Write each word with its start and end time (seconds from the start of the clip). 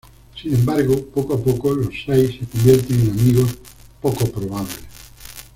Sin 0.35 0.55
embargo, 0.55 0.99
poco 1.13 1.35
a 1.35 1.39
poco, 1.43 1.75
los 1.75 1.93
seis 2.07 2.31
se 2.39 2.47
convierten 2.47 3.01
en 3.01 3.09
amigos 3.19 3.55
poco 4.01 4.25
probables. 4.25 4.79